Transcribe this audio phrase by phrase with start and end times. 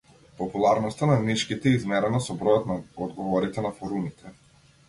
[0.37, 4.37] Популарноста на нишките е измерена со бројот на одговорите на форумите.